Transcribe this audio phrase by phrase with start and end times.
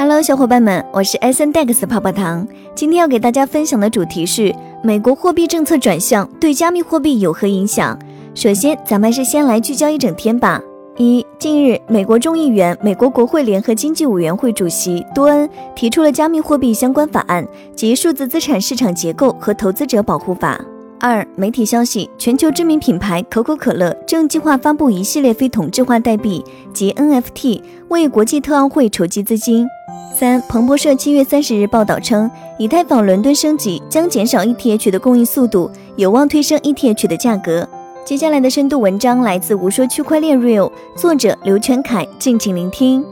[0.00, 2.46] Hello，小伙伴们，我是 S N Dex 泡泡糖。
[2.72, 7.98] 今天要给大家分享的主题是美国货币政策转向对加密货币有何影响。
[8.32, 10.62] 首先，咱们还是先来聚焦一整天吧。
[10.98, 17.44] 一，近日，美国众议员、美国国会联合经济委员会主席多恩提出了加密货币相关法案
[17.74, 20.60] 及数字资产市场结构和投资者保护法。
[21.00, 26.44] 二，媒体消息，全球知名品牌可口可乐正计划发布一系列非同质化代币
[26.74, 29.66] 及 NFT，为国际特奥会筹集资金。
[30.12, 37.68] 三，彭博社七月三十日报道称，以太坊伦敦升级将减少 ETH 的供应速度，有望推升 ETH 的价格。
[38.04, 43.04] 接下来的深度文章来自无说区块链 Real，作者刘全凯，敬请聆听。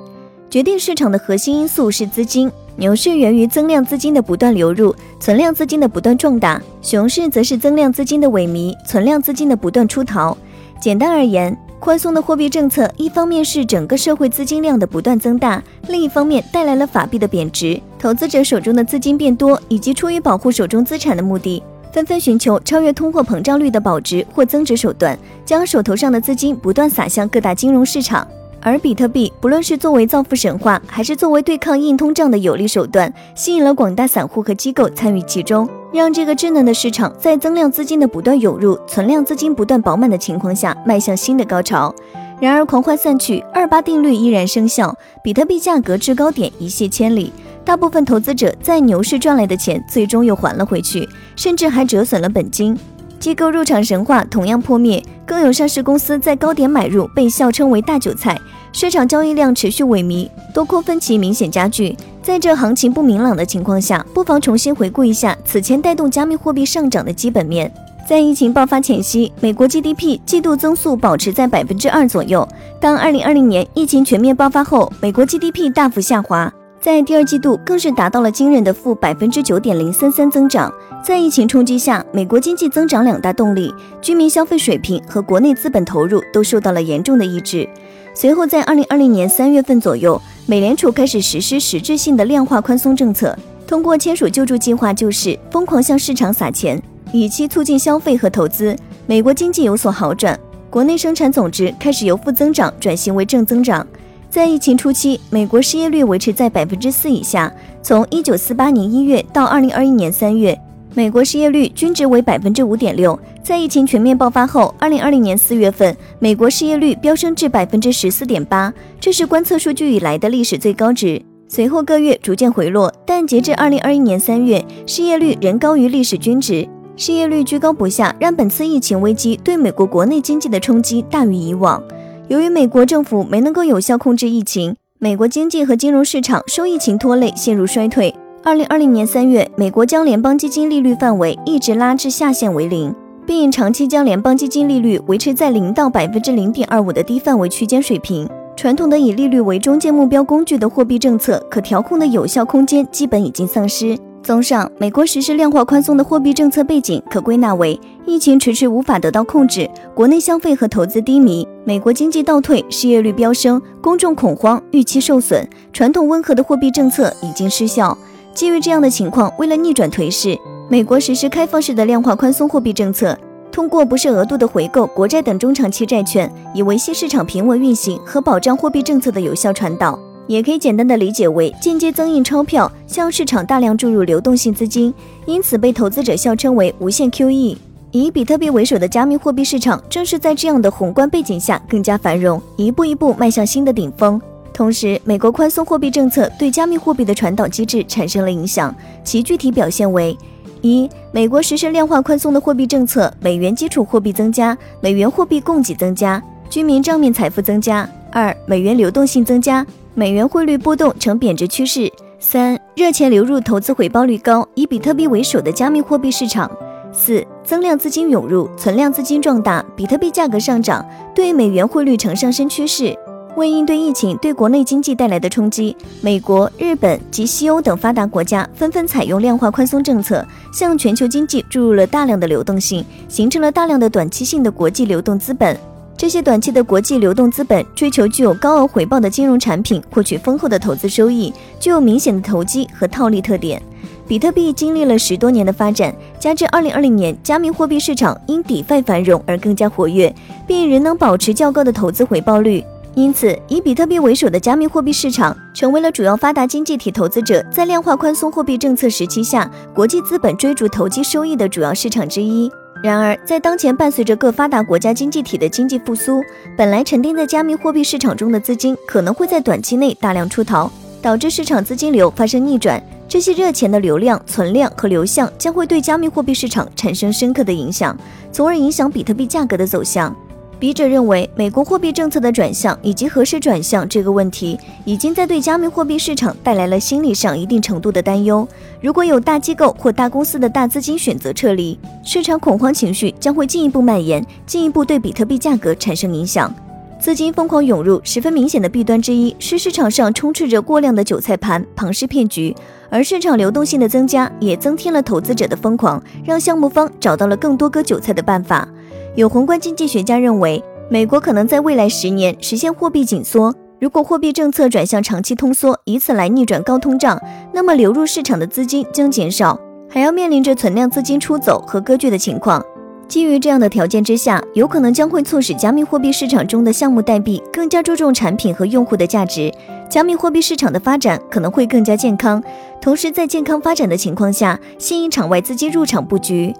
[0.50, 2.50] 决定市场的核心因素是资金。
[2.78, 10.36] 牛市源于增量资金的不断流入，存量资金的不断壮大；熊市则是增量资金的萎靡，存量资金的不断出逃。
[10.78, 28.28] 简单而言，宽松的货币政策一方面是整个社会资金量的不断增大，另一方面带来了法币的贬值，投资者手中的资金变多，以及出于保护手中资产的目的，纷纷寻求超越通货膨胀率的保值或增值手段，将手头上的资金不断撒向各大金融市场。
[28.66, 41.94] 而比特币，不论是作为造富神话，还是作为对抗硬通胀的有力手段，吸引了广大散户和机构参与其中，让这个稚嫩的市场在增量资金的不断涌入、存量资金不断饱满的情况下，迈向新的高潮。
[42.40, 47.32] 然而，狂欢散去，二八定律依然生效，比特币价格至高点一泻千里，
[47.64, 52.76] 大部分投资者在牛市赚来的钱，最终又还了回去，甚至还折损了本金。
[53.20, 58.38] 机构入场神话同样破灭，更有上市公司在高点买入，被笑称为大韭菜。
[58.76, 61.96] 市场交易量持续萎靡，多空分歧明显加剧。
[62.22, 67.72] 在这行情不明朗的情况下，不妨重新回顾一下此前带动加密货币上涨的基本面。
[68.06, 72.46] 在疫情爆发前夕，美国 GDP 季度增速保持在百分之二左右。
[72.78, 80.72] 当二零二零年疫情全面爆发后，美国 GDP 大幅下滑，在第二季度更是达到了惊人的负百分之九点零三三增长。
[81.04, 87.68] 在疫情冲击下，美国经济增长两大动力——居民消费水平和国内资本投入都受到了严重的抑制。
[88.14, 96.80] 随后，在二零二零年三月份左右，美联储开始实施实质性的量化宽松政策，通过签署救助计划，就是疯狂向市场撒钱，
[97.12, 98.76] 以期促进消费和投资。
[99.06, 100.38] 美国经济有所好转，
[100.70, 103.86] 国内生产总值开始由负增长转型为正增长。
[104.36, 107.50] 在疫情初期，美国失业率维持在百分之四以下。
[107.82, 110.54] 从一九四八年一月到二零二一年三月。
[110.92, 118.70] 美国失业率均值为百分之五点六，在疫情全面爆发后，二零二零年四月份，美国失业率飙升至百分之十四点八，
[119.00, 121.22] 这是观测数据以来的历史最高值。
[121.48, 126.68] 随后各月逐渐回落，但截至二零二一年三月，失业率仍高于历史均值。
[126.94, 131.82] 失业率居高不下，让本次疫情危机对美国国内经济的冲击大于以往。
[132.28, 138.12] 由于美国政府没能够有效控制疫情，美国经济和金融市场受疫情拖累，陷入衰退。
[138.42, 142.92] 二零二零年三月，美国将联邦基金利率范围一直拉至下限为零，
[143.24, 148.28] 并长期将联邦基金利率维持在零到百分之零点二五的低范围区间水平。
[148.56, 153.96] 传统的以利率为中介目标工具的货币政策，可调控的有效空间基本已经丧失。
[154.26, 167.96] 综上，美国实施量化宽松的货币政策背景可归纳为：疫情迟迟无法得到控制，国内消费和投资低迷，美国经济倒退，失业率飙升，公众恐慌，预期受损，传统温和的货币政策已经失效。
[168.34, 170.36] 基于这样的情况，为了逆转颓势，
[170.68, 173.16] 美国实施开放式的量化宽松货币政策，
[173.52, 179.96] 通过不设额度的回购国债等中长期债券，以维系市场平稳运行和保障货币政策的有效传导。
[180.26, 184.92] 也可以简单的理解为间接增印钞票，向市场大量注入流动性资金，
[185.24, 187.56] 因此被投资者笑称为无限 QE。
[187.92, 194.20] 以比特币为首的加密货币市场，正是在这样的宏观背景下更加繁荣，一步一步迈向新的顶峰。
[194.52, 198.74] 同时，美国宽松货币政策对加密货币的传导机制产生了影响，
[199.04, 200.16] 其具体表现为：
[200.62, 209.64] 一、美国实施量化宽松的货币政策，美元基础货币增加，美元货币供给增加，居民账面财富增加；二、美元流动性增加，
[209.98, 216.46] 美元汇率波动呈贬值趋势；三、热钱流入，投资回报率高，以比特币为首的加密货币市场；
[216.92, 222.94] 四、增量资金涌入，存量资金壮大，比特币价格上涨，对美元汇率呈上升趋势。
[223.36, 230.22] 为应对疫情对国内经济带来的冲击，美国、日本及西欧等发达国家纷纷采用量化宽松政策，
[230.52, 235.58] 向全球经济注入了大量的流动性，形成了大量的短期性的国际流动资本。
[235.98, 243.60] 这些短期的国际流动资本追求具有高额回报的金融产品，获取丰厚的投资收益，具有明显的投机和套利特点。
[244.06, 250.14] 比特币经历了十多年的发展，加之2020年加密货币市场因 DeFi 繁荣而更加活跃，
[250.46, 252.62] 并仍能保持较高的投资回报率。
[252.94, 262.50] 因此，以比特币为首的加密货币市场成为了主要发达经济体投资者在量化宽松货币政策时期下，国际资本追逐投机收益的主要市场之一。
[262.82, 266.22] 然而，在当前伴随着各发达国家经济体的经济复苏，
[266.56, 270.70] 本来沉淀在加密货币市场中的资金可能会在短期内大量出逃，
[271.00, 272.80] 导致市场资金流发生逆转。
[273.08, 277.96] 这些热钱的流量、存量和流向将会对加密货币市场产生深刻的影响，
[278.30, 280.14] 从而影响比特币价格的走向。
[280.58, 288.48] 笔者认为，美国货币政策的转向以及何时转向这个问题，已经在对加密货币市场带来了心理上一定程度的担忧。
[288.80, 296.52] 如果有大机构或大公司的大资金选择撤离，市场恐慌情绪将会进一步蔓延，进一步对比特币价格产生影响。
[296.98, 302.56] 资金疯狂涌入，十分明显的弊端之一是市场上充斥着过量的韭菜盘、庞氏骗局，
[302.88, 308.66] 而市场流动性的增加也增添了投资者的疯狂，让项目方找到了更多割韭菜的办法。
[309.16, 313.54] 有宏观经济学家认为，美国可能在未来十年实现货币紧缩。
[313.80, 317.18] 如果货币政策转向长期通缩，以此来逆转高通胀，
[317.54, 319.58] 那么流入市场的资金将减少，
[319.88, 322.62] 还要面临着存量资金出走和割据的情况。
[323.08, 329.50] 基于这样的条件之下，有可能将会促使加密货币市场中的项目代币更加注重产品和用户的价值，
[329.88, 332.42] 加密货币市场的发展可能会更加健康。
[332.82, 336.54] 同时，在健康发展的情况下，吸引场外资金入场布局。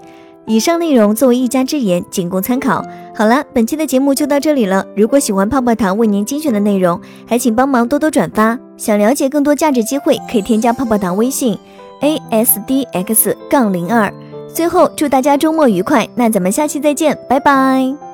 [0.47, 2.81] 以上内容作为一家之言，仅供参考。
[3.13, 4.85] 好了，本期的节目就到这里了。
[4.95, 8.57] 如果喜欢泡泡糖为您精选的内容，还请帮忙多多转发。
[8.77, 11.57] 想了解更多价值机会，可以添加泡泡糖微信
[11.99, 14.11] a s d x 杠零二。
[14.47, 18.06] 最后，祝大家周末愉快，那咱们下期再见，拜拜。